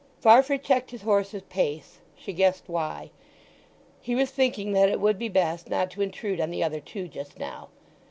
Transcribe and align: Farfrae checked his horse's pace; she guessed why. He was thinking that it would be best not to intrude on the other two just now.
Farfrae 0.19 0.57
checked 0.57 0.89
his 0.89 1.03
horse's 1.03 1.43
pace; 1.43 1.99
she 2.17 2.33
guessed 2.33 2.63
why. 2.65 3.11
He 4.01 4.15
was 4.15 4.31
thinking 4.31 4.71
that 4.71 4.89
it 4.89 4.99
would 4.99 5.19
be 5.19 5.29
best 5.29 5.69
not 5.69 5.91
to 5.91 6.01
intrude 6.01 6.41
on 6.41 6.49
the 6.49 6.63
other 6.63 6.79
two 6.79 7.07
just 7.07 7.37
now. 7.37 7.69